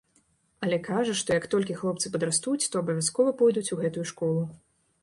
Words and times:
Але 0.67 0.79
кажа, 0.87 1.13
што, 1.19 1.35
як 1.39 1.45
толькі 1.55 1.75
хлопцы 1.83 2.13
падрастуць, 2.17 2.69
то 2.73 2.83
абавязкова 2.83 3.39
пойдуць 3.45 3.69
у 3.79 3.81
гэтую 3.85 4.05
школу. 4.15 4.43